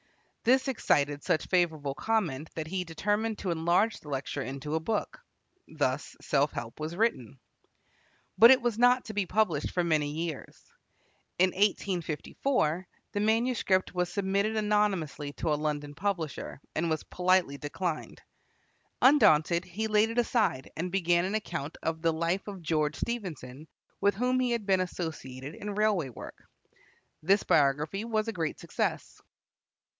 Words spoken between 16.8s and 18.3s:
was politely declined.